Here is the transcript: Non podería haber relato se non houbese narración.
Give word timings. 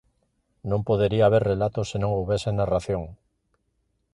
Non 0.69 0.81
podería 0.89 1.23
haber 1.27 1.43
relato 1.51 1.79
se 1.89 1.97
non 2.01 2.11
houbese 2.17 2.49
narración. 2.59 3.03